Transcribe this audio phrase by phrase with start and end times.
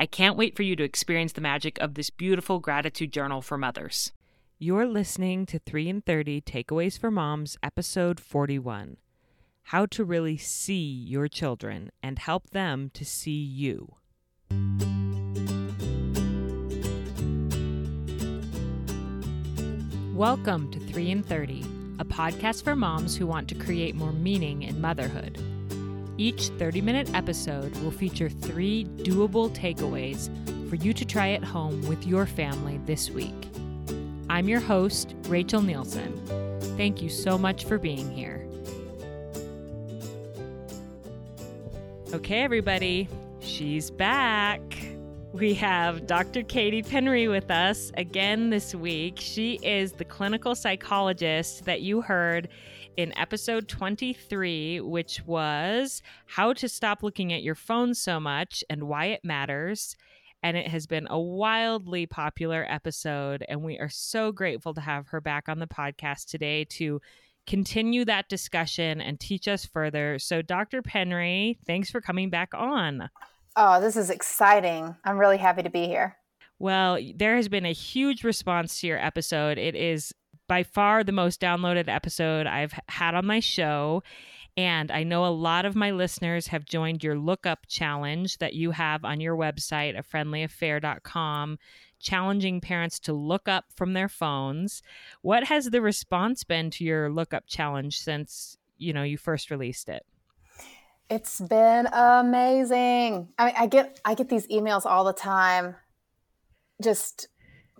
[0.00, 3.58] I can't wait for you to experience the magic of this beautiful gratitude journal for
[3.58, 4.12] mothers.
[4.58, 8.96] You're listening to 3 in 30 Takeaways for Moms, episode 41
[9.64, 13.96] How to Really See Your Children and Help Them to See You.
[20.14, 21.60] Welcome to 3 in 30,
[21.98, 25.38] a podcast for moms who want to create more meaning in motherhood.
[26.20, 30.28] Each 30 minute episode will feature three doable takeaways
[30.68, 33.48] for you to try at home with your family this week.
[34.28, 36.12] I'm your host, Rachel Nielsen.
[36.76, 38.46] Thank you so much for being here.
[42.12, 43.08] Okay, everybody,
[43.40, 44.60] she's back.
[45.32, 46.42] We have Dr.
[46.42, 49.16] Katie Penry with us again this week.
[49.18, 52.50] She is the clinical psychologist that you heard
[53.00, 58.84] in episode 23, which was how to stop looking at your phone so much and
[58.84, 59.96] why it matters.
[60.42, 63.42] And it has been a wildly popular episode.
[63.48, 67.00] And we are so grateful to have her back on the podcast today to
[67.46, 70.18] continue that discussion and teach us further.
[70.18, 70.82] So, Dr.
[70.82, 73.08] Penry, thanks for coming back on.
[73.56, 74.94] Oh, this is exciting.
[75.04, 76.16] I'm really happy to be here.
[76.58, 79.56] Well, there has been a huge response to your episode.
[79.56, 80.12] It is
[80.50, 84.02] by far the most downloaded episode I've had on my show.
[84.56, 88.72] And I know a lot of my listeners have joined your lookup challenge that you
[88.72, 91.56] have on your website, a friendlyaffair.com,
[92.00, 94.82] challenging parents to look up from their phones.
[95.22, 99.88] What has the response been to your lookup challenge since, you know, you first released
[99.88, 100.04] it?
[101.08, 103.28] It's been amazing.
[103.38, 105.76] I mean, I get I get these emails all the time.
[106.82, 107.28] Just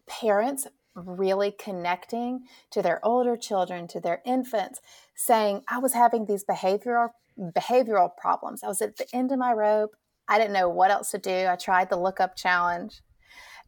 [0.07, 4.81] parents really connecting to their older children, to their infants,
[5.15, 8.63] saying, "I was having these behavioral behavioral problems.
[8.63, 9.97] I was at the end of my rope.
[10.29, 11.47] I didn't know what else to do.
[11.49, 13.03] I tried the look up challenge."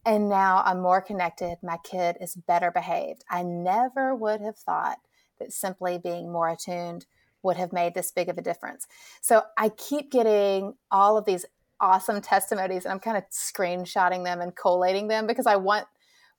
[0.05, 1.59] And now I'm more connected.
[1.63, 3.25] My kid is better behaved.
[3.31, 4.99] I never would have thought
[5.39, 7.07] that simply being more attuned
[7.43, 8.87] would have made this big of a difference.
[9.21, 11.45] So I keep getting all of these
[11.81, 15.87] awesome testimonies and I'm kind of screenshotting them and collating them because I want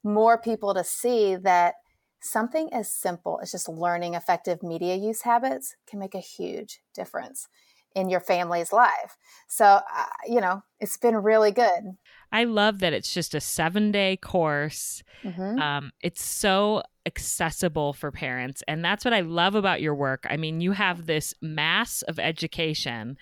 [0.03, 1.75] more people to see that
[2.22, 7.47] something as simple as just learning effective media use habits can make a huge difference
[7.96, 9.18] in your family's life.
[9.47, 11.97] So, uh, you know, it's been really good.
[12.31, 15.03] I love that it's just a seven day course.
[15.24, 15.59] Mm-hmm.
[15.59, 18.64] Um, it's so accessible for parents.
[18.68, 20.25] And that's what I love about your work.
[20.30, 23.18] I mean, you have this mass of education,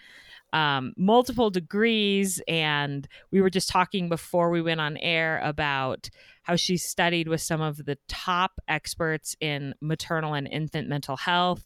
[0.53, 2.41] um, multiple degrees.
[2.47, 6.09] And we were just talking before we went on air about
[6.43, 11.63] how she studied with some of the top experts in maternal and infant mental health.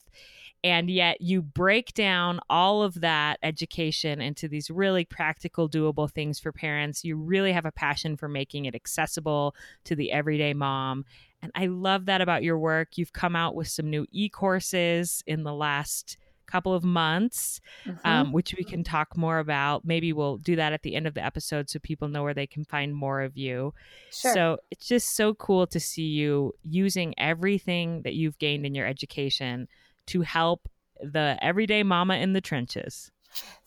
[0.64, 6.40] And yet you break down all of that education into these really practical doable things
[6.40, 7.04] for parents.
[7.04, 11.06] You really have a passion for making it accessible to the everyday mom.
[11.44, 12.98] And i love that about your work.
[12.98, 18.08] You've come out with some new e-courses in the last couple of months mm-hmm.
[18.08, 21.14] um, which we can talk more about maybe we'll do that at the end of
[21.14, 23.74] the episode so people know where they can find more of you
[24.12, 24.34] sure.
[24.34, 28.88] so it's just so cool to see you using everything that you've gained in your
[28.88, 29.68] education
[30.08, 30.70] to help
[31.02, 33.12] the everyday mama in the trenches.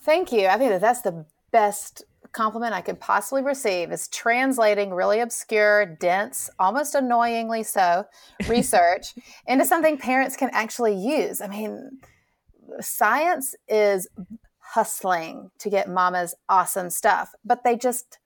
[0.00, 0.46] Thank you.
[0.46, 5.86] I think that that's the best compliment I could possibly receive is translating really obscure,
[5.86, 8.04] dense, almost annoyingly so
[8.48, 9.14] research
[9.46, 11.40] into something parents can actually use.
[11.40, 12.00] I mean,
[12.80, 14.08] science is
[14.58, 18.18] hustling to get mama's awesome stuff, but they just,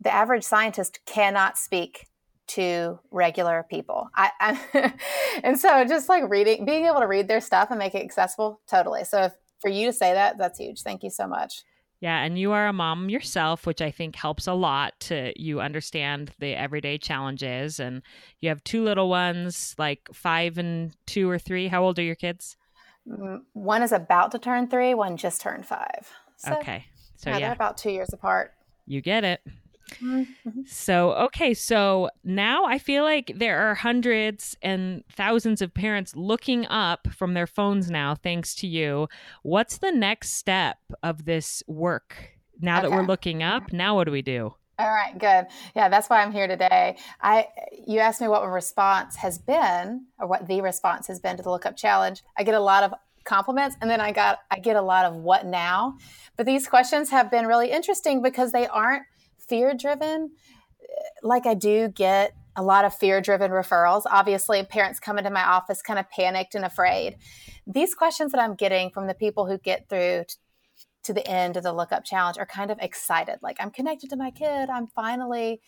[0.00, 2.06] the average scientist cannot speak
[2.48, 4.08] to regular people.
[4.14, 4.94] I,
[5.44, 8.60] and so just like reading, being able to read their stuff and make it accessible,
[8.68, 9.04] totally.
[9.04, 10.82] So if, for you to say that, that's huge.
[10.82, 11.62] Thank you so much.
[12.02, 15.60] Yeah, and you are a mom yourself, which I think helps a lot to you
[15.60, 17.78] understand the everyday challenges.
[17.78, 18.02] And
[18.40, 21.68] you have two little ones, like five and two or three.
[21.68, 22.56] How old are your kids?
[23.04, 26.08] One is about to turn three, one just turned five.
[26.36, 26.86] So, okay.
[27.16, 28.52] So, yeah, yeah, they're about two years apart.
[28.86, 29.40] You get it.
[30.00, 30.62] Mm-hmm.
[30.66, 36.66] So, okay, so now I feel like there are hundreds and thousands of parents looking
[36.66, 39.08] up from their phones now, thanks to you.
[39.42, 42.30] What's the next step of this work?
[42.60, 42.88] Now okay.
[42.88, 44.54] that we're looking up, now what do we do?
[44.78, 45.46] All right, good.
[45.76, 46.96] Yeah, that's why I'm here today.
[47.20, 47.46] I
[47.86, 51.42] you asked me what my response has been or what the response has been to
[51.42, 52.22] the lookup challenge.
[52.36, 55.14] I get a lot of compliments and then I got I get a lot of
[55.14, 55.98] what now.
[56.36, 59.04] But these questions have been really interesting because they aren't
[59.48, 60.30] fear driven,
[61.22, 64.02] like I do get a lot of fear driven referrals.
[64.10, 67.16] Obviously, parents come into my office kind of panicked and afraid.
[67.66, 70.24] These questions that I'm getting from the people who get through
[71.04, 73.38] to the end of the lookup challenge are kind of excited.
[73.42, 74.70] Like, I'm connected to my kid.
[74.70, 75.60] I'm finally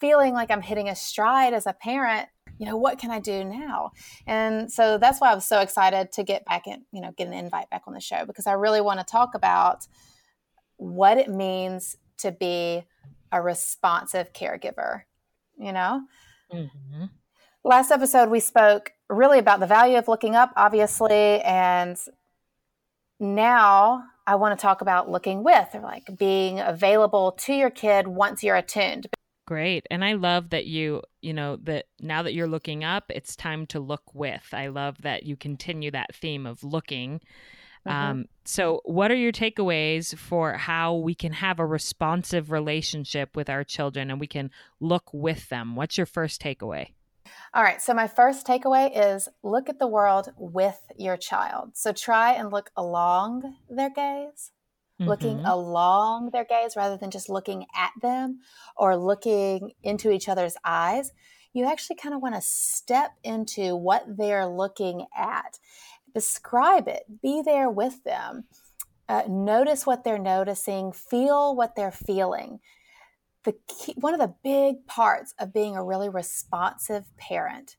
[0.00, 2.28] feeling like I'm hitting a stride as a parent.
[2.58, 3.90] You know, what can I do now?
[4.26, 7.28] And so that's why I was so excited to get back in, you know, get
[7.28, 9.86] an invite back on the show because I really want to talk about
[10.76, 12.84] what it means to be
[13.30, 15.02] a responsive caregiver,
[15.56, 16.02] you know?
[16.52, 17.04] Mm-hmm.
[17.64, 21.40] Last episode, we spoke really about the value of looking up, obviously.
[21.42, 21.96] And
[23.20, 28.06] now I want to talk about looking with, or like being available to your kid
[28.06, 29.08] once you're attuned.
[29.46, 29.86] Great.
[29.90, 33.66] And I love that you, you know, that now that you're looking up, it's time
[33.68, 34.48] to look with.
[34.52, 37.20] I love that you continue that theme of looking
[37.86, 38.10] Mm-hmm.
[38.10, 43.48] Um, so, what are your takeaways for how we can have a responsive relationship with
[43.48, 45.76] our children and we can look with them?
[45.76, 46.92] What's your first takeaway?
[47.54, 47.80] All right.
[47.80, 51.70] So, my first takeaway is look at the world with your child.
[51.74, 54.52] So, try and look along their gaze,
[55.00, 55.08] mm-hmm.
[55.08, 58.40] looking along their gaze rather than just looking at them
[58.76, 61.12] or looking into each other's eyes.
[61.54, 65.58] You actually kind of want to step into what they're looking at
[66.14, 68.44] describe it, be there with them,
[69.08, 72.60] uh, notice what they're noticing, feel what they're feeling.
[73.44, 77.76] The key, one of the big parts of being a really responsive parent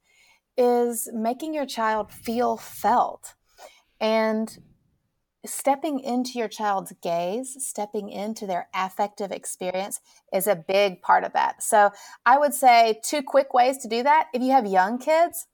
[0.57, 3.35] is making your child feel felt
[3.99, 4.57] and
[5.45, 10.01] stepping into your child's gaze, stepping into their affective experience
[10.33, 11.63] is a big part of that.
[11.63, 11.91] So,
[12.25, 14.27] I would say two quick ways to do that.
[14.33, 15.47] If you have young kids,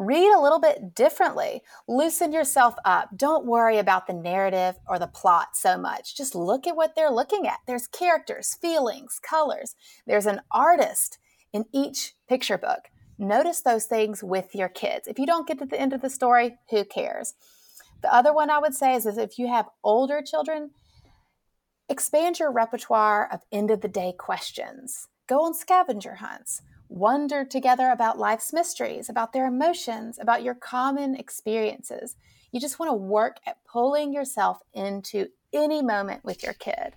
[0.00, 1.60] Read a little bit differently.
[1.86, 3.10] Loosen yourself up.
[3.14, 6.16] Don't worry about the narrative or the plot so much.
[6.16, 7.58] Just look at what they're looking at.
[7.66, 9.76] There's characters, feelings, colors.
[10.06, 11.18] There's an artist
[11.52, 12.88] in each picture book.
[13.18, 15.06] Notice those things with your kids.
[15.06, 17.34] If you don't get to the end of the story, who cares?
[18.00, 20.70] The other one I would say is, is if you have older children,
[21.90, 25.08] expand your repertoire of end of the day questions.
[25.26, 31.14] Go on scavenger hunts wonder together about life's mysteries, about their emotions, about your common
[31.14, 32.16] experiences.
[32.52, 36.94] You just want to work at pulling yourself into any moment with your kid.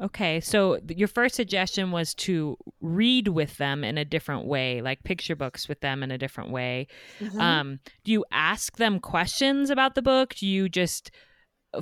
[0.00, 5.02] Okay, so your first suggestion was to read with them in a different way, like
[5.02, 6.86] picture books with them in a different way.
[7.18, 7.40] Mm-hmm.
[7.40, 10.36] Um, do you ask them questions about the book?
[10.36, 11.10] Do you just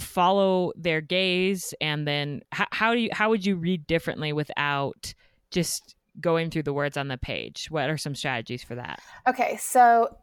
[0.00, 5.12] follow their gaze, and then how, how do you how would you read differently without
[5.50, 7.66] just going through the words on the page?
[7.70, 9.00] What are some strategies for that?
[9.28, 10.16] Okay, so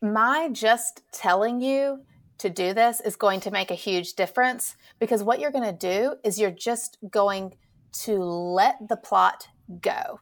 [0.00, 2.04] my just telling you
[2.38, 5.72] to do this is going to make a huge difference because what you're going to
[5.72, 7.54] do is you're just going
[7.92, 9.48] to let the plot
[9.80, 10.20] go.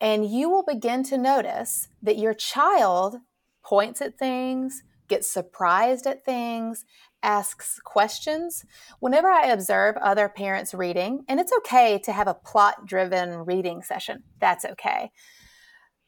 [0.00, 3.16] And you will begin to notice that your child
[3.64, 6.86] points at things, gets surprised at things,
[7.22, 8.64] asks questions.
[8.98, 13.82] Whenever I observe other parents reading, and it's okay to have a plot driven reading
[13.82, 15.12] session, that's okay.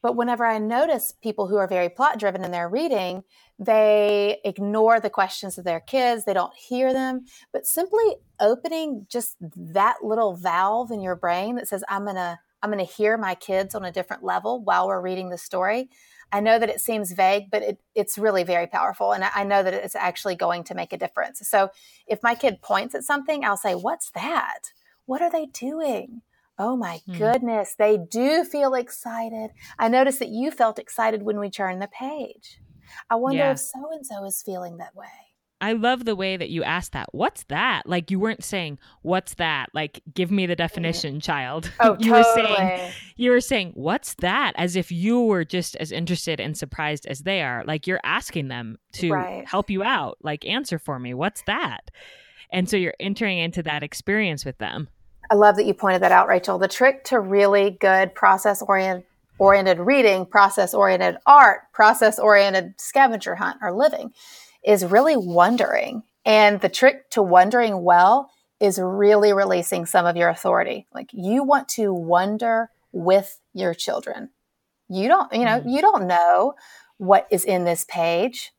[0.01, 3.23] But whenever I notice people who are very plot driven in their reading,
[3.59, 7.25] they ignore the questions of their kids, they don't hear them.
[7.53, 12.39] But simply opening just that little valve in your brain that says, I'm going to.
[12.63, 15.87] I'm going to hear my kids on a different level while we're reading the story.
[16.31, 19.13] I know that it seems vague, but it, it's really very powerful.
[19.13, 21.47] And I know that it's actually going to make a difference.
[21.47, 21.69] So
[22.07, 24.71] if my kid points at something, I'll say, What's that?
[25.05, 26.21] What are they doing?
[26.57, 27.17] Oh my hmm.
[27.17, 29.51] goodness, they do feel excited.
[29.77, 32.59] I noticed that you felt excited when we turned the page.
[33.09, 33.51] I wonder yeah.
[33.51, 35.07] if so and so is feeling that way.
[35.65, 37.09] I love the way that you asked that.
[37.11, 37.87] What's that?
[37.87, 41.23] Like you weren't saying, "What's that?" Like give me the definition, mm.
[41.23, 41.71] child.
[41.79, 42.43] Oh, you totally.
[42.43, 46.55] were saying you were saying, "What's that?" as if you were just as interested and
[46.55, 47.63] surprised as they are.
[47.65, 49.47] Like you're asking them to right.
[49.47, 50.19] help you out.
[50.21, 51.15] Like answer for me.
[51.15, 51.89] What's that?
[52.51, 54.87] And so you're entering into that experience with them.
[55.31, 56.59] I love that you pointed that out, Rachel.
[56.59, 59.05] The trick to really good process oriented
[59.39, 64.13] oriented reading, process oriented art, process oriented scavenger hunt or living
[64.65, 66.03] is really wondering.
[66.25, 70.87] And the trick to wondering well is really releasing some of your authority.
[70.93, 74.29] Like you want to wonder with your children.
[74.89, 75.69] You don't, you know, mm-hmm.
[75.69, 76.55] you don't know
[76.97, 78.51] what is in this page.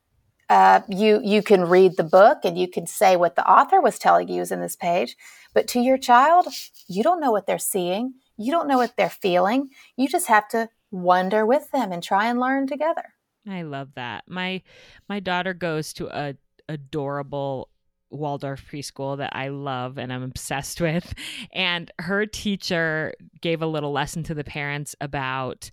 [0.49, 3.99] Uh, you you can read the book and you can say what the author was
[3.99, 5.17] telling you is in this page,
[5.53, 6.47] but to your child,
[6.87, 8.13] you don't know what they're seeing.
[8.37, 9.69] You don't know what they're feeling.
[9.97, 13.13] You just have to wonder with them and try and learn together.
[13.49, 14.25] I love that.
[14.27, 14.61] My
[15.07, 16.35] my daughter goes to a
[16.69, 17.69] adorable
[18.09, 21.13] Waldorf preschool that I love and I'm obsessed with.
[21.53, 25.69] And her teacher gave a little lesson to the parents about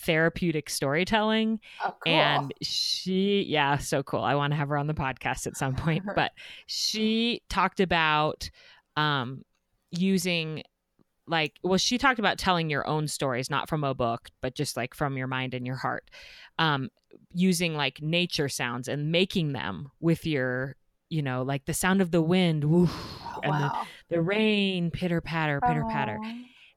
[0.00, 1.60] therapeutic storytelling.
[1.84, 2.12] Oh, cool.
[2.12, 4.20] And she, yeah, so cool.
[4.20, 6.04] I want to have her on the podcast at some point.
[6.14, 6.32] but
[6.66, 8.50] she talked about
[8.96, 9.42] um,
[9.90, 10.62] using
[11.26, 14.76] like well she talked about telling your own stories not from a book but just
[14.76, 16.10] like from your mind and your heart
[16.58, 16.88] um
[17.32, 20.76] using like nature sounds and making them with your
[21.08, 22.92] you know like the sound of the wind woof,
[23.24, 23.86] oh, and wow.
[24.08, 26.18] the, the, rain pitter patter pitter patter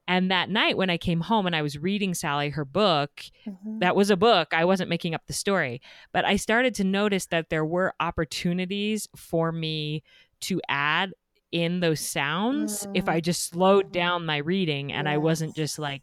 [0.06, 3.78] and that night when i came home and i was reading sally her book mm-hmm.
[3.80, 5.80] that was a book i wasn't making up the story
[6.12, 10.02] but i started to notice that there were opportunities for me
[10.40, 11.12] to add
[11.52, 12.92] in those sounds mm.
[12.94, 15.14] if I just slowed down my reading and yes.
[15.14, 16.02] I wasn't just like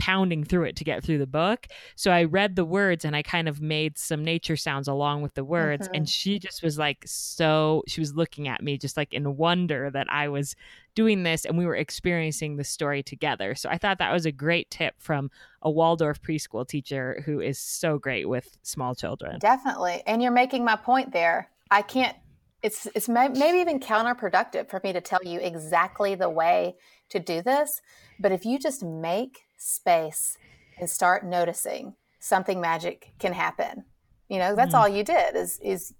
[0.00, 1.66] pounding through it to get through the book.
[1.94, 5.34] So I read the words and I kind of made some nature sounds along with
[5.34, 5.86] the words.
[5.86, 5.94] Mm-hmm.
[5.94, 9.90] And she just was like, so she was looking at me just like in wonder
[9.90, 10.56] that I was
[10.94, 13.54] doing this and we were experiencing the story together.
[13.54, 15.30] So I thought that was a great tip from
[15.62, 19.38] a Waldorf preschool teacher who is so great with small children.
[19.38, 20.02] Definitely.
[20.06, 21.50] And you're making my point there.
[21.70, 22.16] I can't
[22.62, 26.74] it's it's maybe even counterproductive for me to tell you exactly the way
[27.08, 27.80] to do this
[28.18, 30.36] but if you just make space
[30.78, 33.84] and start noticing something magic can happen
[34.28, 34.78] you know that's mm.
[34.78, 35.94] all you did is is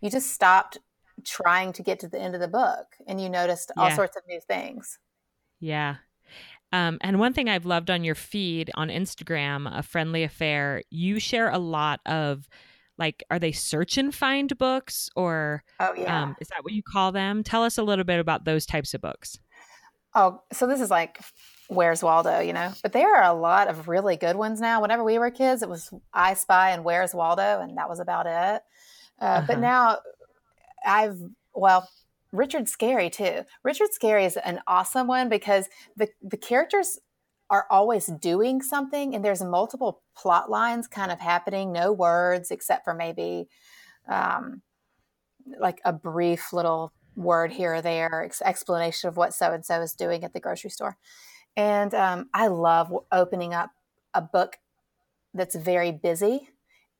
[0.00, 0.78] you just stopped
[1.24, 3.96] trying to get to the end of the book and you noticed all yeah.
[3.96, 4.98] sorts of new things
[5.60, 5.96] yeah
[6.72, 11.20] um, and one thing I've loved on your feed on Instagram, a friendly affair, you
[11.20, 12.48] share a lot of
[12.98, 16.22] like are they search and find books or oh yeah.
[16.22, 17.42] um, is that what you call them?
[17.42, 19.38] Tell us a little bit about those types of books.
[20.14, 21.20] Oh so this is like
[21.68, 22.72] where's waldo you know?
[22.82, 24.80] But there are a lot of really good ones now.
[24.80, 28.26] Whenever we were kids it was i spy and where's waldo and that was about
[28.26, 28.62] it.
[29.20, 29.44] Uh, uh-huh.
[29.46, 29.98] but now
[30.86, 31.18] i've
[31.54, 31.88] well
[32.32, 33.44] richard scarry too.
[33.62, 36.98] Richard Scarry is an awesome one because the the characters
[37.50, 42.84] are always doing something and there's multiple plot lines kind of happening no words except
[42.84, 43.48] for maybe
[44.08, 44.62] um,
[45.60, 49.80] like a brief little word here or there ex- explanation of what so and so
[49.80, 50.96] is doing at the grocery store.
[51.56, 53.70] And um, i love opening up
[54.12, 54.58] a book
[55.32, 56.48] that's very busy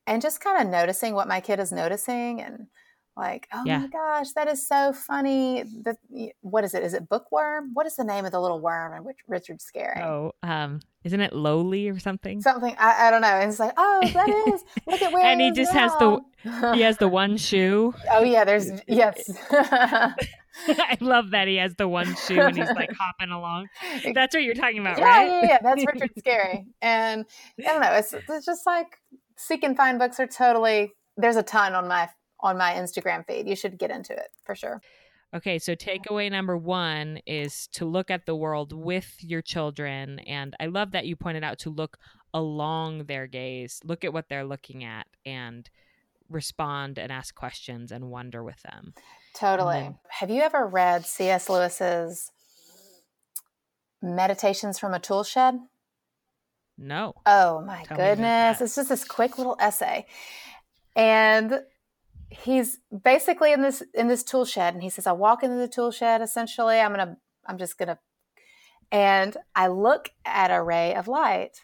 [0.07, 2.67] and just kind of noticing what my kid is noticing and
[3.17, 3.79] like oh yeah.
[3.79, 5.95] my gosh that is so funny the,
[6.41, 9.05] what is it is it bookworm what is the name of the little worm and
[9.05, 13.27] which richard scarry oh um isn't it lowly or something something i, I don't know
[13.27, 16.19] and it's like oh that is look at where and he just has the
[16.73, 19.29] he has the one shoe oh yeah there's yes
[20.67, 23.67] I love that he has the one shoe and he's like hopping along.
[24.13, 25.27] That's what you're talking about, yeah, right?
[25.27, 26.65] Yeah, yeah, that's Richard Scarry.
[26.81, 27.25] And
[27.59, 28.87] I don't know, it's, it's just like
[29.35, 32.09] seek and find books are totally there's a ton on my
[32.45, 33.47] on my Instagram feed.
[33.47, 34.81] You should get into it for sure.
[35.33, 40.19] Okay, so takeaway number one is to look at the world with your children.
[40.19, 41.97] And I love that you pointed out to look
[42.33, 45.69] along their gaze, look at what they're looking at, and
[46.29, 48.93] respond and ask questions and wonder with them.
[49.33, 49.81] Totally.
[49.81, 51.49] Then, Have you ever read C.S.
[51.49, 52.31] Lewis's
[54.01, 55.55] Meditations from a Tool Shed?
[56.77, 57.13] No.
[57.25, 58.61] Oh my Tell goodness.
[58.61, 60.05] It's just this quick little essay.
[60.95, 61.61] And
[62.29, 65.67] he's basically in this in this tool shed and he says i walk into the
[65.67, 66.79] tool shed essentially.
[66.79, 67.99] I'm gonna i'm just gonna
[68.91, 71.61] and i look at a ray of light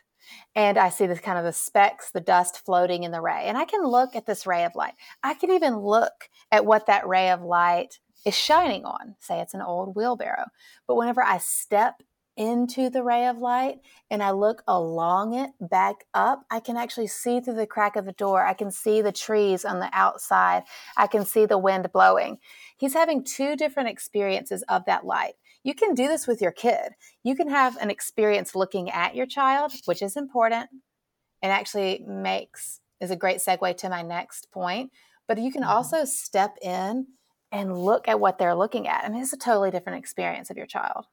[0.56, 3.58] and i see this kind of the specks the dust floating in the ray and
[3.58, 4.94] i can look at this ray of light.
[5.24, 9.16] I can even look at what that ray of light is shining on.
[9.20, 10.46] Say it's an old wheelbarrow.
[10.88, 12.04] But whenever i step
[12.38, 17.08] into the ray of light and I look along it back up, I can actually
[17.08, 18.46] see through the crack of the door.
[18.46, 20.64] I can see the trees on the outside.
[20.98, 22.38] I can see the wind blowing.
[22.78, 25.34] He's having two different experiences of that light.
[25.64, 26.94] You can do this with your kid.
[27.24, 30.70] You can have an experience looking at your child, which is important
[31.42, 34.92] and actually makes is a great segue to my next point.
[35.28, 35.72] But you can mm-hmm.
[35.72, 37.08] also step in
[37.52, 39.04] and look at what they're looking at.
[39.04, 41.06] I mean, it's a totally different experience of your child.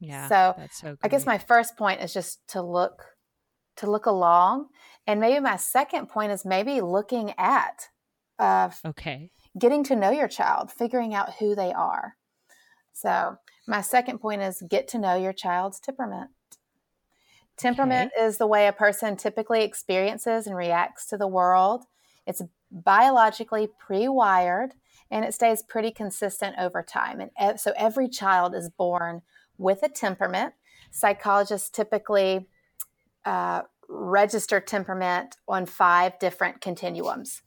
[0.00, 0.28] Yeah.
[0.28, 3.02] So, so I guess my first point is just to look
[3.76, 4.66] to look along,
[5.06, 7.88] and maybe my second point is maybe looking at.
[8.38, 9.30] Uh, okay.
[9.58, 12.16] Getting to know your child, figuring out who they are.
[12.92, 13.36] So,
[13.66, 16.30] my second point is get to know your child's temperament.
[17.56, 18.24] Temperament okay.
[18.24, 21.84] is the way a person typically experiences and reacts to the world.
[22.24, 24.74] It's biologically pre wired
[25.10, 27.30] and it stays pretty consistent over time.
[27.36, 29.22] And so every child is born
[29.58, 30.54] with a temperament.
[30.90, 32.48] Psychologists typically
[33.24, 37.42] uh, register temperament on five different continuums.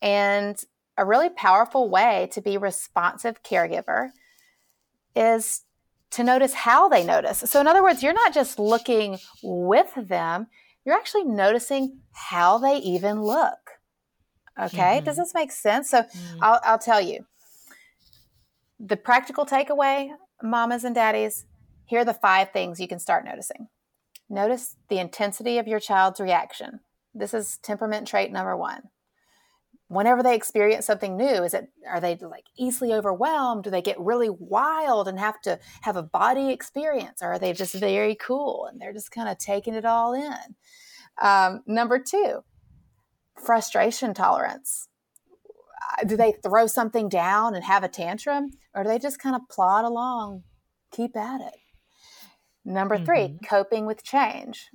[0.00, 0.58] And
[0.96, 4.10] a really powerful way to be responsive caregiver
[5.14, 5.62] is
[6.10, 7.38] to notice how they notice.
[7.46, 10.48] So, in other words, you're not just looking with them,
[10.84, 13.58] you're actually noticing how they even look.
[14.60, 15.04] Okay, mm-hmm.
[15.04, 15.90] does this make sense?
[15.90, 16.38] So, mm-hmm.
[16.42, 17.26] I'll, I'll tell you
[18.78, 20.10] the practical takeaway,
[20.42, 21.46] mamas and daddies,
[21.84, 23.68] here are the five things you can start noticing.
[24.28, 26.80] Notice the intensity of your child's reaction.
[27.14, 28.82] This is temperament trait number one
[29.90, 33.98] whenever they experience something new is it are they like easily overwhelmed do they get
[33.98, 38.68] really wild and have to have a body experience or are they just very cool
[38.70, 40.54] and they're just kind of taking it all in
[41.20, 42.38] um, number two
[43.44, 44.86] frustration tolerance
[46.06, 49.42] do they throw something down and have a tantrum or do they just kind of
[49.48, 50.42] plod along
[50.92, 51.54] keep at it
[52.64, 53.44] number 3 mm-hmm.
[53.44, 54.68] coping with change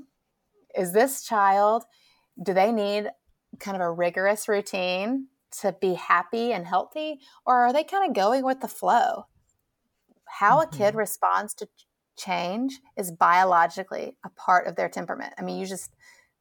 [0.78, 1.84] is this child
[2.44, 3.10] do they need
[3.60, 5.28] kind of a rigorous routine
[5.62, 9.26] to be happy and healthy or are they kind of going with the flow
[10.26, 10.74] how mm-hmm.
[10.74, 11.00] a kid mm-hmm.
[11.00, 11.68] responds to
[12.18, 15.92] change is biologically a part of their temperament i mean you just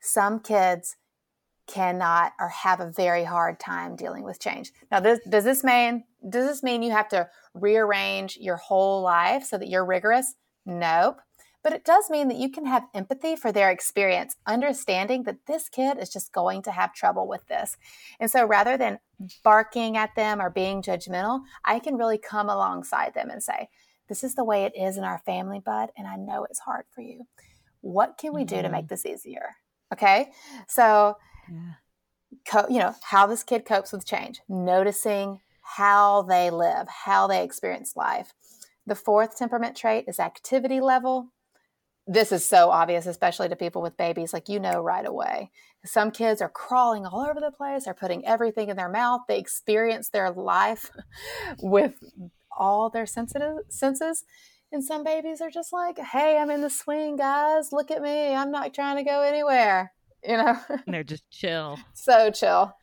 [0.00, 0.97] some kids
[1.66, 6.04] cannot or have a very hard time dealing with change now this, does this mean
[6.28, 10.35] does this mean you have to rearrange your whole life so that you're rigorous
[10.66, 11.21] nope
[11.64, 15.71] but it does mean that you can have empathy for their experience, understanding that this
[15.71, 17.78] kid is just going to have trouble with this.
[18.21, 18.99] And so rather than
[19.43, 23.71] barking at them or being judgmental, I can really come alongside them and say,
[24.10, 26.84] This is the way it is in our family, bud, and I know it's hard
[26.95, 27.26] for you.
[27.80, 28.65] What can we do mm-hmm.
[28.65, 29.56] to make this easier?
[29.91, 30.32] Okay.
[30.69, 31.17] So,
[31.50, 31.75] yeah.
[32.47, 37.43] co- you know, how this kid copes with change, noticing how they live, how they
[37.43, 38.33] experience life.
[38.87, 41.33] The fourth temperament trait is activity level
[42.07, 45.50] this is so obvious, especially to people with babies, like you know right away.
[45.85, 49.23] Some kids are crawling all over the place, they're putting everything in their mouth.
[49.26, 50.91] They experience their life
[51.61, 51.95] with
[52.57, 54.25] all their sensitive senses.
[54.71, 57.71] And some babies are just like, hey, I'm in the swing, guys.
[57.71, 58.35] Look at me.
[58.35, 59.93] I'm not trying to go anywhere.
[60.26, 61.78] You know, and they're just chill.
[61.95, 62.75] so chill.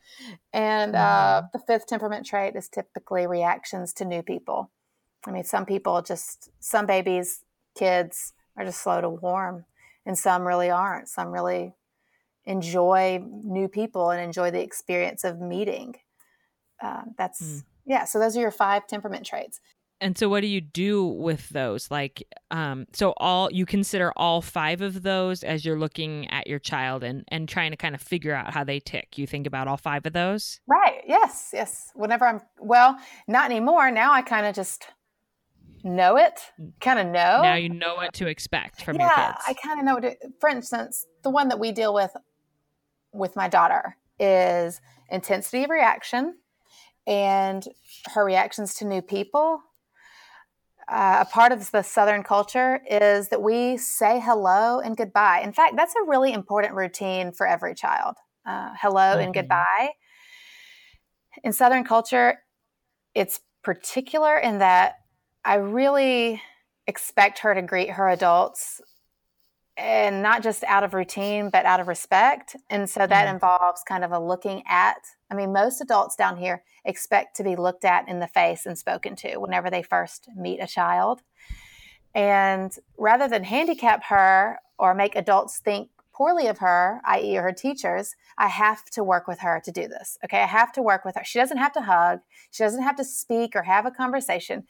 [0.54, 1.47] And uh, mm-hmm.
[1.54, 4.69] the fifth temperament trait is typically reactions to new people.
[5.25, 7.43] I mean, some people just, some babies,
[7.75, 9.65] kids, are just slow to warm
[10.06, 11.73] and some really aren't some really
[12.45, 15.95] enjoy new people and enjoy the experience of meeting
[16.82, 17.63] uh, that's mm.
[17.86, 19.60] yeah so those are your five temperament traits
[20.01, 24.41] and so what do you do with those like um so all you consider all
[24.41, 28.01] five of those as you're looking at your child and and trying to kind of
[28.01, 31.91] figure out how they tick you think about all five of those right yes yes
[31.95, 34.87] whenever i'm well not anymore now i kind of just
[35.83, 36.39] know it,
[36.79, 37.41] kind of know.
[37.41, 39.43] Now you know what to expect from yeah, your kids.
[39.47, 42.11] I kind of know what to, for instance, the one that we deal with
[43.13, 46.37] with my daughter is intensity of reaction
[47.07, 47.65] and
[48.13, 49.61] her reactions to new people.
[50.91, 55.39] Uh, a part of the Southern culture is that we say hello and goodbye.
[55.41, 58.17] In fact, that's a really important routine for every child.
[58.45, 59.21] Uh, hello mm-hmm.
[59.21, 59.91] and goodbye.
[61.45, 62.39] In Southern culture,
[63.15, 64.95] it's particular in that
[65.45, 66.41] I really
[66.88, 68.82] expect her to greet her adults
[69.81, 72.55] and not just out of routine, but out of respect.
[72.69, 73.33] And so that mm.
[73.33, 74.97] involves kind of a looking at.
[75.29, 78.77] I mean, most adults down here expect to be looked at in the face and
[78.77, 81.21] spoken to whenever they first meet a child.
[82.13, 88.15] And rather than handicap her or make adults think poorly of her, i.e., her teachers,
[88.37, 90.17] I have to work with her to do this.
[90.23, 90.41] Okay.
[90.41, 91.23] I have to work with her.
[91.23, 92.19] She doesn't have to hug,
[92.51, 94.65] she doesn't have to speak or have a conversation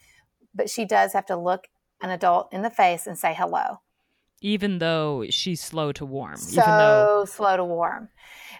[0.53, 1.67] but she does have to look
[2.01, 3.81] an adult in the face and say hello.
[4.41, 6.37] Even though she's slow to warm.
[6.37, 7.25] So though...
[7.25, 8.09] slow to warm.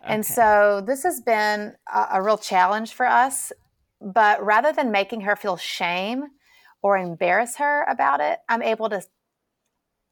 [0.03, 0.13] Okay.
[0.13, 3.51] And so this has been a, a real challenge for us.
[3.99, 6.25] But rather than making her feel shame
[6.81, 9.03] or embarrass her about it, I'm able to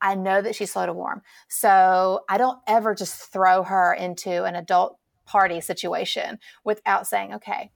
[0.01, 1.21] I know that she's slow to warm.
[1.49, 7.71] So I don't ever just throw her into an adult party situation without saying, okay,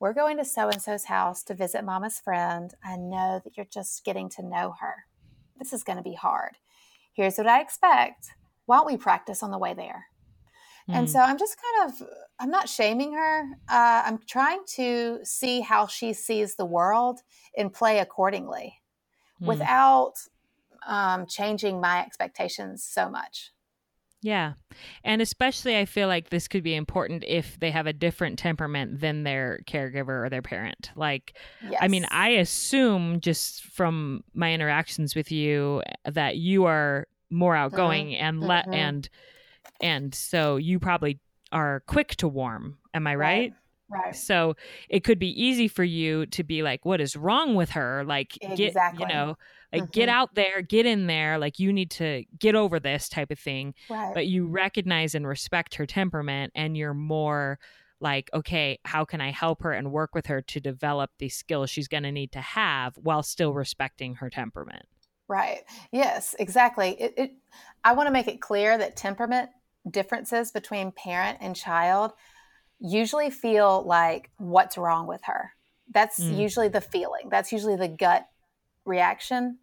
[0.00, 2.74] we're going to so and so's house to visit mama's friend.
[2.84, 5.06] I know that you're just getting to know her.
[5.58, 6.56] This is going to be hard.
[7.14, 8.32] Here's what I expect.
[8.66, 10.06] Why don't we practice on the way there?
[10.88, 10.94] Mm.
[10.96, 13.44] And so I'm just kind of, I'm not shaming her.
[13.68, 17.20] Uh, I'm trying to see how she sees the world
[17.56, 18.80] and play accordingly
[19.40, 19.46] mm.
[19.46, 20.14] without
[20.86, 23.53] um, changing my expectations so much.
[24.24, 24.54] Yeah.
[25.04, 29.00] And especially, I feel like this could be important if they have a different temperament
[29.00, 30.90] than their caregiver or their parent.
[30.96, 31.78] Like, yes.
[31.82, 38.08] I mean, I assume just from my interactions with you that you are more outgoing
[38.12, 38.24] mm-hmm.
[38.24, 38.72] and let mm-hmm.
[38.72, 39.08] and
[39.82, 41.20] and so you probably
[41.52, 42.78] are quick to warm.
[42.94, 43.26] Am I right?
[43.26, 43.52] right?
[43.90, 44.16] Right.
[44.16, 44.56] So
[44.88, 48.36] it could be easy for you to be like, "What is wrong with her?" Like,
[48.40, 48.98] exactly.
[48.98, 49.36] get you know,
[49.74, 49.90] like mm-hmm.
[49.90, 53.38] get out there get in there like you need to get over this type of
[53.38, 54.14] thing right.
[54.14, 57.58] but you recognize and respect her temperament and you're more
[58.00, 61.70] like okay how can i help her and work with her to develop the skills
[61.70, 64.86] she's going to need to have while still respecting her temperament
[65.28, 67.32] right yes exactly it, it
[67.82, 69.50] i want to make it clear that temperament
[69.90, 72.12] differences between parent and child
[72.84, 75.52] usually feel like what's wrong with her
[75.92, 76.36] that's mm.
[76.36, 78.26] usually the feeling that's usually the gut
[78.84, 79.58] reaction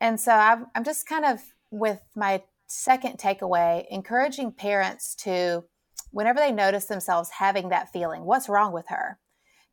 [0.00, 5.64] and so I'm, I'm just kind of with my second takeaway, encouraging parents to,
[6.10, 9.18] whenever they notice themselves having that feeling, what's wrong with her,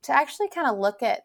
[0.03, 1.21] to actually kind of look at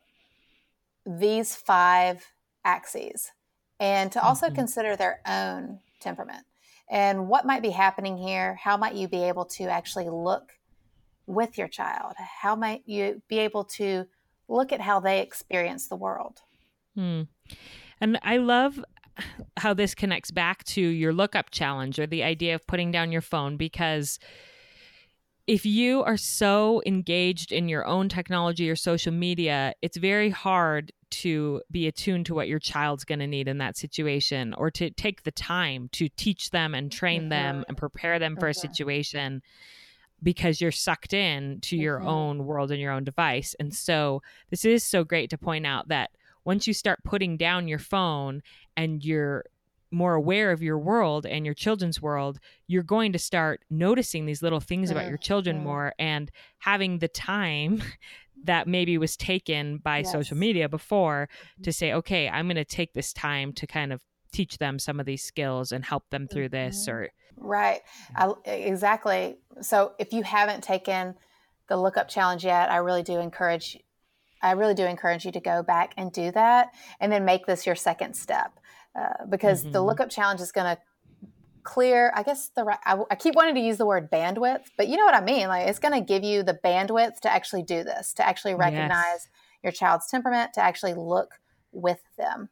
[1.05, 2.25] these five
[2.65, 3.33] axes
[3.81, 4.55] and to also mm-hmm.
[4.55, 6.47] consider their own temperament
[6.89, 8.57] and what might be happening here.
[8.63, 10.53] How might you be able to actually look
[11.27, 12.15] with your child?
[12.17, 14.07] How might you be able to
[14.49, 16.41] look at how they experience the world?
[16.95, 17.23] Hmm.
[18.01, 18.83] And I love
[19.57, 23.21] how this connects back to your lookup challenge or the idea of putting down your
[23.21, 24.19] phone because
[25.47, 30.93] if you are so engaged in your own technology or social media, it's very hard
[31.11, 34.91] to be attuned to what your child's going to need in that situation or to
[34.91, 37.29] take the time to teach them and train mm-hmm.
[37.31, 39.43] them and prepare them for a situation
[40.23, 42.09] because you're sucked in to your mm-hmm.
[42.09, 43.55] own world and your own device.
[43.59, 46.11] And so this is so great to point out that
[46.45, 48.43] once you start putting down your phone
[48.77, 49.45] and you're
[49.91, 54.43] more aware of your world and your children's world, you're going to start noticing these
[54.43, 55.67] little things about your children mm-hmm.
[55.67, 57.83] more and having the time
[58.45, 60.11] that maybe was taken by yes.
[60.11, 61.29] social media before
[61.63, 61.71] to mm-hmm.
[61.71, 64.01] say, okay, I'm going to take this time to kind of
[64.33, 66.97] teach them some of these skills and help them through this mm-hmm.
[66.97, 67.81] or right
[68.15, 71.15] I, exactly so if you haven't taken
[71.69, 73.79] the lookup challenge yet i really do encourage
[74.45, 77.65] I really do encourage you to go back and do that and then make this
[77.65, 78.59] your second step
[78.99, 79.73] uh, because mm-hmm.
[79.73, 80.83] the lookup challenge is going to
[81.63, 84.97] clear i guess the I, I, keep wanting to use the word bandwidth but you
[84.97, 87.85] know what i mean like it's going to give you the bandwidth to actually do
[87.85, 89.29] this to actually recognize yes.
[89.63, 91.39] your child's temperament to actually look
[91.71, 92.49] with them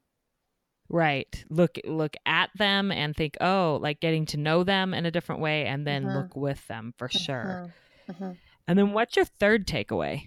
[0.91, 5.11] right look look at them and think oh like getting to know them in a
[5.11, 6.19] different way and then mm-hmm.
[6.19, 7.71] look with them for sure
[8.09, 8.25] mm-hmm.
[8.25, 8.33] mm-hmm.
[8.67, 10.27] and then what's your third takeaway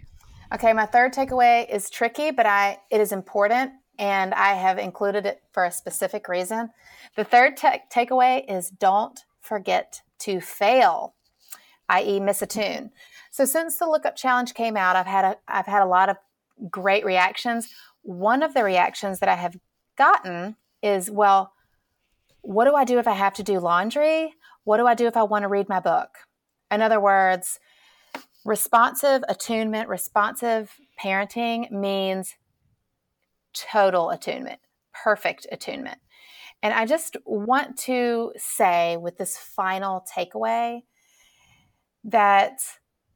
[0.53, 5.25] Okay, my third takeaway is tricky, but I it is important and I have included
[5.25, 6.69] it for a specific reason.
[7.15, 11.15] The third te- takeaway is don't forget to fail,
[11.89, 12.91] i.e., misattune.
[13.31, 16.17] So since the lookup challenge came out, I've had a I've had a lot of
[16.69, 17.73] great reactions.
[18.03, 19.57] One of the reactions that I have
[19.97, 21.53] gotten is, well,
[22.41, 24.33] what do I do if I have to do laundry?
[24.63, 26.09] What do I do if I want to read my book?
[26.71, 27.59] In other words,
[28.45, 32.35] Responsive attunement, responsive parenting means
[33.53, 34.59] total attunement,
[34.93, 35.99] perfect attunement.
[36.61, 40.81] And I just want to say with this final takeaway
[42.03, 42.59] that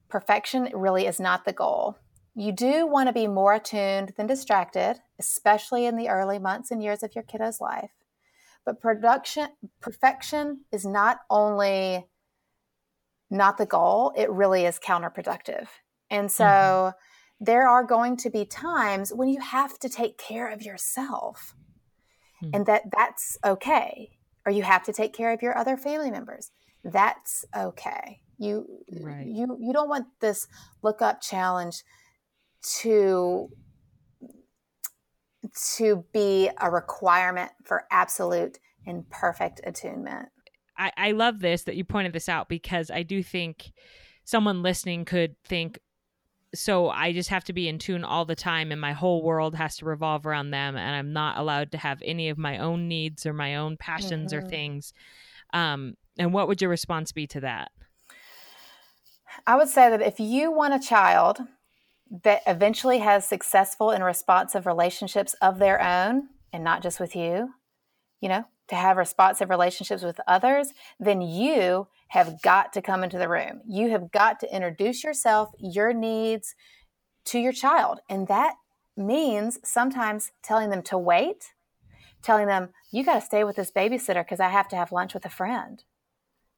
[0.08, 1.98] perfection really is not the goal.
[2.38, 6.80] You do want to be more attuned than distracted, especially in the early months and
[6.80, 7.90] years of your kiddo's life.
[8.64, 9.48] But production
[9.80, 12.06] perfection is not only
[13.28, 15.66] not the goal, it really is counterproductive.
[16.10, 17.44] And so mm-hmm.
[17.44, 21.56] there are going to be times when you have to take care of yourself
[22.40, 22.54] mm-hmm.
[22.54, 24.12] and that that's okay.
[24.46, 26.52] Or you have to take care of your other family members.
[26.84, 28.20] That's okay.
[28.38, 28.64] You
[29.00, 29.26] right.
[29.26, 30.46] you you don't want this
[30.82, 31.82] look up challenge
[32.80, 33.50] to
[35.74, 40.28] to be a requirement for absolute and perfect attunement.
[40.76, 43.72] I, I love this that you pointed this out because I do think
[44.24, 45.78] someone listening could think,
[46.54, 49.54] so I just have to be in tune all the time and my whole world
[49.54, 52.88] has to revolve around them and I'm not allowed to have any of my own
[52.88, 54.46] needs or my own passions mm-hmm.
[54.46, 54.92] or things.
[55.52, 57.70] Um, and what would your response be to that?
[59.46, 61.38] I would say that if you want a child
[62.24, 67.50] that eventually has successful and responsive relationships of their own and not just with you,
[68.20, 73.18] you know, to have responsive relationships with others, then you have got to come into
[73.18, 73.60] the room.
[73.66, 76.54] You have got to introduce yourself, your needs
[77.26, 78.00] to your child.
[78.08, 78.54] And that
[78.96, 81.52] means sometimes telling them to wait,
[82.22, 85.14] telling them, you got to stay with this babysitter because I have to have lunch
[85.14, 85.82] with a friend.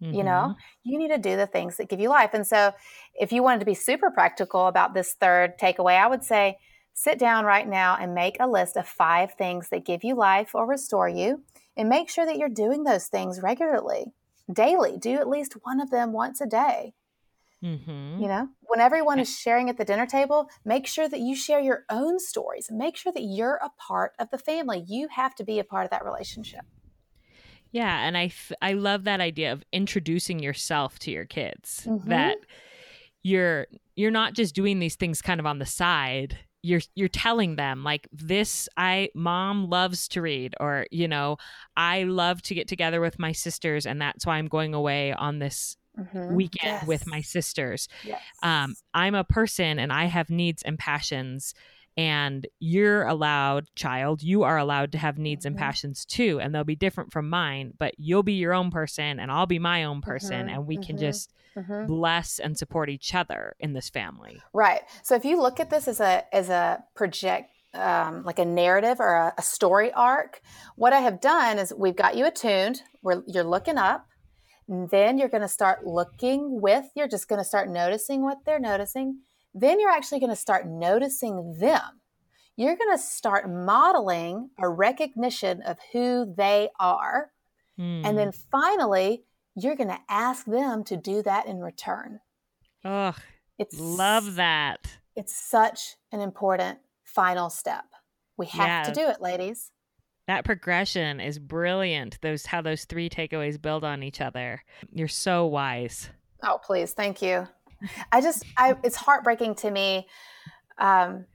[0.02, 0.14] Mm-hmm.
[0.14, 2.30] You know, you need to do the things that give you life.
[2.32, 2.72] And so,
[3.14, 6.58] if you wanted to be super practical about this third takeaway, I would say
[6.94, 10.54] sit down right now and make a list of five things that give you life
[10.54, 11.42] or restore you,
[11.76, 14.12] and make sure that you're doing those things regularly,
[14.50, 14.96] daily.
[14.96, 16.94] Do at least one of them once a day.
[17.62, 18.22] Mm-hmm.
[18.22, 21.60] You know, when everyone is sharing at the dinner table, make sure that you share
[21.60, 22.70] your own stories.
[22.70, 24.82] Make sure that you're a part of the family.
[24.86, 26.64] You have to be a part of that relationship.
[27.72, 31.84] Yeah, and I f- I love that idea of introducing yourself to your kids.
[31.86, 32.08] Mm-hmm.
[32.08, 32.38] That
[33.22, 36.38] you're you're not just doing these things kind of on the side.
[36.62, 41.36] You're you're telling them like this I mom loves to read or you know,
[41.76, 45.38] I love to get together with my sisters and that's why I'm going away on
[45.38, 46.34] this Mm-hmm.
[46.34, 46.86] weekend yes.
[46.86, 47.88] with my sisters.
[48.04, 48.20] Yes.
[48.44, 51.52] Um, I'm a person and I have needs and passions
[51.96, 55.64] and you're allowed child you are allowed to have needs and mm-hmm.
[55.64, 59.30] passions too and they'll be different from mine but you'll be your own person and
[59.30, 60.56] i'll be my own person mm-hmm.
[60.56, 61.06] and we can mm-hmm.
[61.06, 61.86] just mm-hmm.
[61.86, 65.88] bless and support each other in this family right so if you look at this
[65.88, 70.40] as a as a project um, like a narrative or a, a story arc
[70.76, 74.06] what i have done is we've got you attuned where you're looking up
[74.68, 78.38] and then you're going to start looking with you're just going to start noticing what
[78.44, 79.20] they're noticing
[79.54, 82.00] then you're actually going to start noticing them.
[82.56, 87.30] You're going to start modeling a recognition of who they are.
[87.78, 88.04] Mm.
[88.04, 88.40] And then hmm.
[88.50, 89.24] finally,
[89.56, 92.20] you're going to ask them to do that in return.
[92.84, 93.14] Oh,
[93.58, 94.98] it's love that.
[95.16, 97.84] It's such an important final step.
[98.36, 98.82] We have yeah.
[98.84, 99.70] to do it, ladies.
[100.26, 102.18] That progression is brilliant.
[102.22, 104.62] Those how those three takeaways build on each other.
[104.92, 106.08] You're so wise.
[106.42, 106.92] Oh, please.
[106.92, 107.48] Thank you.
[108.12, 110.06] I just, I, it's heartbreaking to me.
[110.78, 111.26] Um,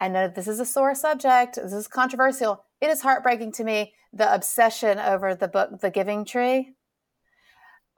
[0.00, 1.56] I know this is a sore subject.
[1.56, 2.64] This is controversial.
[2.80, 6.74] It is heartbreaking to me the obsession over the book, The Giving Tree.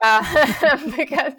[0.01, 0.21] Uh,
[0.97, 1.33] because,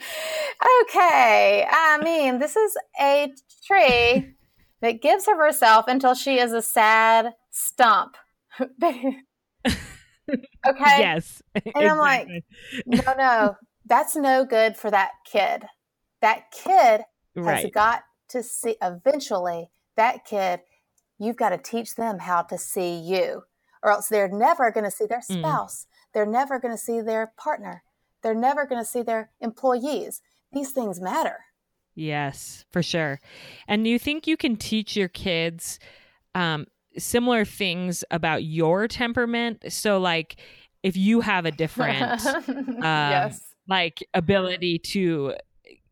[0.83, 3.33] okay, I mean, this is a
[3.67, 4.35] tree
[4.83, 8.17] that gives of herself until she is a sad stump.
[8.61, 9.15] okay.
[10.67, 11.43] Yes.
[11.55, 11.87] And exactly.
[11.87, 12.29] I'm like,
[12.87, 15.65] no, no, that's no good for that kid
[16.21, 17.03] that kid
[17.35, 17.63] right.
[17.63, 20.61] has got to see eventually that kid
[21.19, 23.43] you've got to teach them how to see you
[23.83, 25.39] or else they're never going to see their mm.
[25.39, 26.13] spouse mm.
[26.15, 27.83] they're never going to see their partner
[28.23, 31.39] they're never going to see their employees these things matter
[31.95, 33.21] yes for sure
[33.67, 35.79] and you think you can teach your kids
[36.35, 40.37] um, similar things about your temperament so like
[40.83, 45.35] if you have a different um, yes like ability to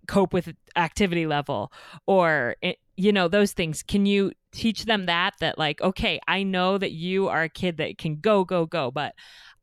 [0.08, 1.72] cope with activity level
[2.06, 3.84] or eh, you know those things.
[3.84, 7.76] Can you teach them that that like okay i know that you are a kid
[7.76, 9.14] that can go go go but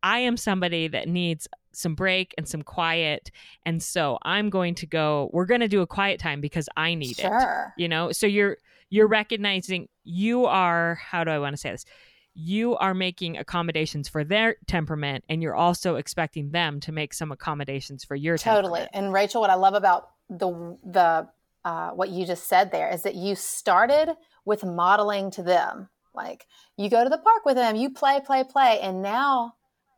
[0.03, 3.31] i am somebody that needs some break and some quiet
[3.65, 6.93] and so i'm going to go we're going to do a quiet time because i
[6.93, 7.73] need sure.
[7.75, 8.11] it you know?
[8.11, 8.57] So you're
[8.89, 11.85] you're recognizing you are how do i want to say this?
[12.37, 17.31] You are making accommodations for their temperament and you're also expecting them to make some
[17.31, 18.85] accommodations for your totally.
[18.93, 21.27] and rachel what i love about the the
[21.65, 26.45] uh, what you just said there is that you started with modeling to them like
[26.77, 29.53] you go to the park with them you play play play and now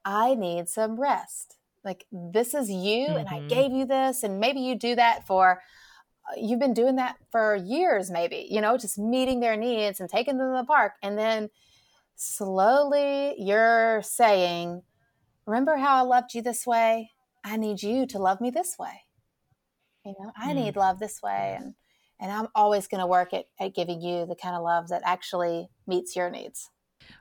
[0.05, 3.17] i need some rest like this is you mm-hmm.
[3.17, 3.47] and i mm-hmm.
[3.47, 5.61] gave you this and maybe you do that for
[6.29, 10.09] uh, you've been doing that for years maybe you know just meeting their needs and
[10.09, 11.49] taking them to the park and then
[12.15, 14.81] slowly you're saying
[15.45, 17.11] remember how i loved you this way
[17.43, 19.06] i need you to love me this way
[20.07, 20.55] you know i mm.
[20.55, 21.73] need love this way and
[22.19, 25.01] and i'm always going to work at, at giving you the kind of love that
[25.05, 26.69] actually meets your needs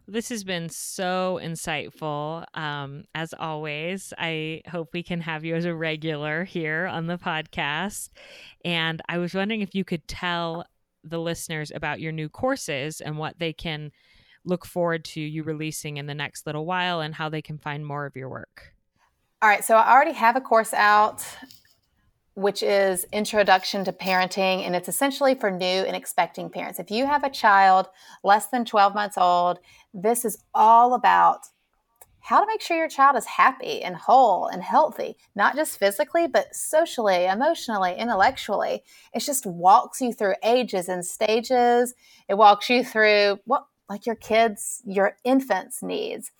[0.08, 2.44] this has been so insightful.
[2.54, 7.18] Um, as always, I hope we can have you as a regular here on the
[7.18, 8.10] podcast.
[8.64, 10.64] And I was wondering if you could tell
[11.02, 13.92] the listeners about your new courses and what they can
[14.44, 17.84] look forward to you releasing in the next little while and how they can find
[17.84, 18.74] more of your work.
[19.42, 19.64] All right.
[19.64, 21.26] So I already have a course out
[22.36, 24.66] which is Introduction to Parenting.
[24.66, 26.78] And it's essentially for new and expecting parents.
[26.78, 27.88] If you have a child
[28.22, 29.58] less than 12 months old,
[29.94, 31.46] this is all about
[32.20, 36.26] how to make sure your child is happy and whole and healthy, not just physically,
[36.26, 38.82] but socially, emotionally, intellectually.
[39.14, 41.94] It just walks you through ages and stages.
[42.28, 46.32] It walks you through what, like your kids, your infants' needs.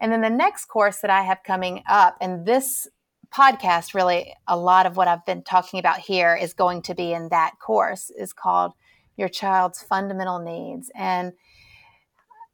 [0.00, 2.88] And then the next course that I have coming up, and this
[3.34, 7.12] podcast really, a lot of what I've been talking about here is going to be
[7.12, 8.72] in that course, is called
[9.16, 10.90] Your Child's Fundamental Needs.
[10.94, 11.32] And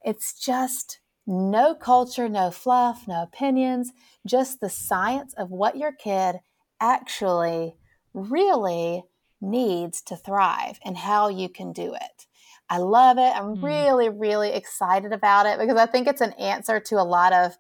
[0.05, 3.93] it's just no culture, no fluff, no opinions,
[4.27, 6.37] just the science of what your kid
[6.81, 7.77] actually
[8.15, 9.03] really
[9.41, 12.27] needs to thrive and how you can do it.
[12.69, 13.37] I love it.
[13.37, 13.63] I'm mm.
[13.63, 17.57] really, really excited about it because I think it's an answer to a lot of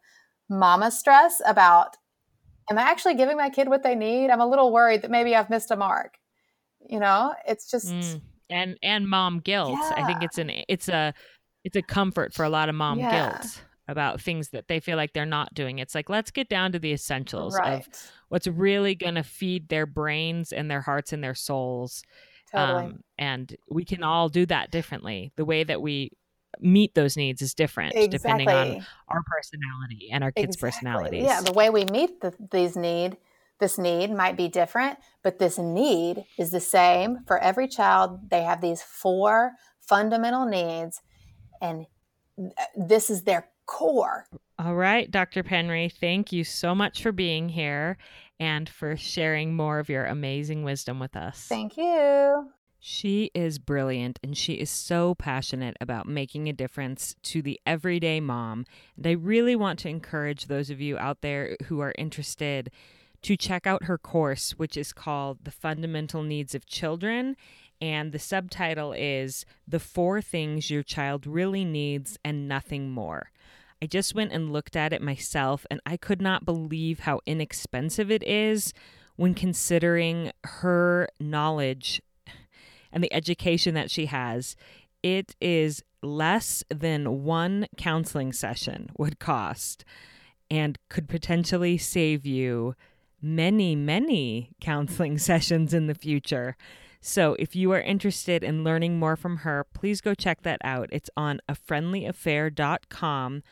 [0.48, 1.96] mama stress about
[2.70, 4.30] am I actually giving my kid what they need?
[4.30, 6.18] I'm a little worried that maybe I've missed a mark.
[6.88, 8.20] You know, it's just mm.
[8.50, 9.72] and and mom guilt.
[9.72, 9.92] Yeah.
[9.96, 11.14] I think it's an it's a
[11.64, 13.30] it's a comfort for a lot of mom yeah.
[13.30, 15.78] guilt about things that they feel like they're not doing.
[15.78, 17.80] It's like let's get down to the essentials right.
[17.80, 17.88] of
[18.28, 22.02] what's really going to feed their brains and their hearts and their souls.
[22.52, 22.84] Totally.
[22.84, 25.32] Um, and we can all do that differently.
[25.36, 26.12] The way that we
[26.60, 28.18] meet those needs is different exactly.
[28.18, 30.70] depending on our personality and our kids' exactly.
[30.70, 31.24] personalities.
[31.24, 33.16] Yeah, the way we meet the, these need
[33.58, 38.30] this need might be different, but this need is the same for every child.
[38.30, 41.00] They have these four fundamental needs
[41.60, 41.86] and
[42.38, 44.26] uh, this is their core.
[44.58, 45.42] All right, Dr.
[45.42, 47.98] Penry, thank you so much for being here
[48.38, 51.46] and for sharing more of your amazing wisdom with us.
[51.48, 52.50] Thank you.
[52.88, 58.20] She is brilliant and she is so passionate about making a difference to the everyday
[58.20, 58.64] mom.
[58.96, 62.70] And I really want to encourage those of you out there who are interested
[63.22, 67.36] to check out her course, which is called The Fundamental Needs of Children
[67.80, 73.32] and the subtitle is The Four Things Your Child Really Needs and Nothing More.
[73.82, 78.12] I just went and looked at it myself, and I could not believe how inexpensive
[78.12, 78.72] it is
[79.16, 82.00] when considering her knowledge
[82.92, 84.56] and the education that she has.
[85.02, 89.84] It is less than one counseling session would cost
[90.50, 92.74] and could potentially save you
[93.20, 96.56] many, many counseling sessions in the future.
[97.00, 100.88] So if you are interested in learning more from her, please go check that out.
[100.90, 103.42] It's on a friendlyaffair.com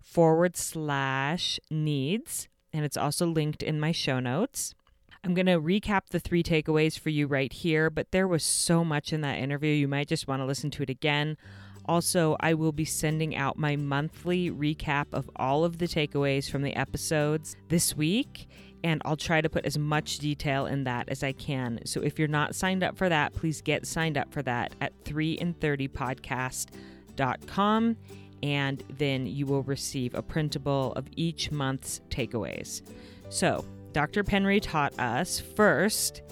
[0.00, 4.74] forward slash needs, and it's also linked in my show notes.
[5.22, 8.84] I'm going to recap the three takeaways for you right here, but there was so
[8.84, 9.70] much in that interview.
[9.70, 11.36] You might just want to listen to it again.
[11.84, 16.62] Also, I will be sending out my monthly recap of all of the takeaways from
[16.62, 18.48] the episodes this week
[18.82, 21.80] and I'll try to put as much detail in that as I can.
[21.84, 24.92] So if you're not signed up for that, please get signed up for that at
[25.04, 27.96] 3in30podcast.com
[28.42, 32.80] and then you will receive a printable of each month's takeaways.
[33.28, 34.22] So, Dr.
[34.22, 36.22] Penry taught us first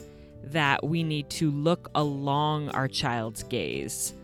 [0.45, 4.15] that we need to look along our child's gaze.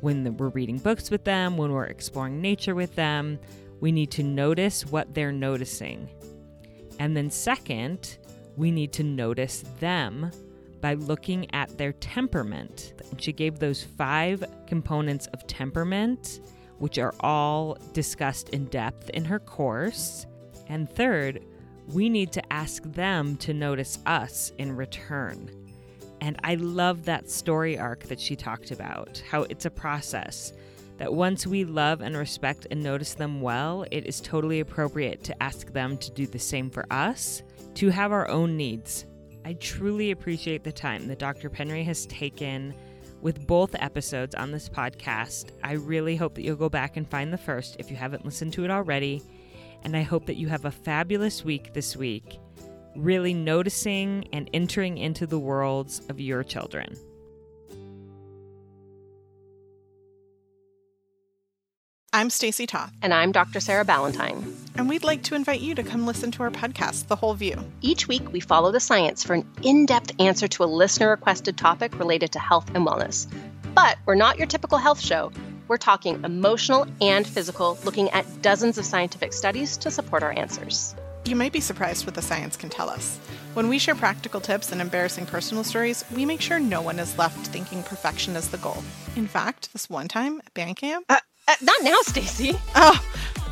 [0.00, 3.38] When we're reading books with them, when we're exploring nature with them,
[3.80, 6.08] we need to notice what they're noticing.
[6.98, 8.18] And then, second,
[8.56, 10.30] we need to notice them
[10.80, 12.92] by looking at their temperament.
[13.16, 16.40] she gave those five components of temperament,
[16.78, 20.26] which are all discussed in depth in her course.
[20.68, 21.44] And third,
[21.88, 25.50] we need to ask them to notice us in return.
[26.20, 30.52] And I love that story arc that she talked about, how it's a process
[30.98, 35.42] that once we love and respect and notice them well, it is totally appropriate to
[35.42, 37.42] ask them to do the same for us,
[37.74, 39.06] to have our own needs.
[39.46, 41.48] I truly appreciate the time that Dr.
[41.48, 42.74] Penry has taken
[43.22, 45.52] with both episodes on this podcast.
[45.64, 48.52] I really hope that you'll go back and find the first if you haven't listened
[48.52, 49.22] to it already.
[49.84, 52.38] And I hope that you have a fabulous week this week,
[52.96, 56.96] really noticing and entering into the worlds of your children.
[62.14, 62.92] I'm Stacy Toth.
[63.00, 63.58] And I'm Dr.
[63.58, 64.54] Sarah Ballantyne.
[64.76, 67.56] And we'd like to invite you to come listen to our podcast, The Whole View.
[67.80, 71.56] Each week, we follow the science for an in depth answer to a listener requested
[71.56, 73.26] topic related to health and wellness.
[73.74, 75.32] But we're not your typical health show.
[75.68, 80.94] We're talking emotional and physical, looking at dozens of scientific studies to support our answers.
[81.24, 83.18] You might be surprised what the science can tell us.
[83.54, 87.16] When we share practical tips and embarrassing personal stories, we make sure no one is
[87.16, 88.82] left thinking perfection is the goal.
[89.14, 92.58] In fact, this one time at band camp, uh, uh, not now, Stacy.
[92.74, 92.98] Oh,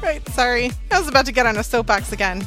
[0.02, 0.26] right.
[0.30, 0.72] Sorry.
[0.90, 2.46] I was about to get on a soapbox again.